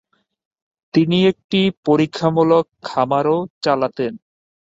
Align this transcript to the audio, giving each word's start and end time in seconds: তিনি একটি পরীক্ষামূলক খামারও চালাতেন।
তিনি 0.93 1.17
একটি 1.27 1.59
পরীক্ষামূলক 1.85 2.65
খামারও 2.83 3.37
চালাতেন। 3.63 4.13